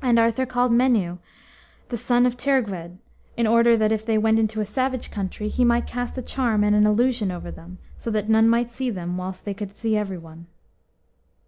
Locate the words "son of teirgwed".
1.96-2.98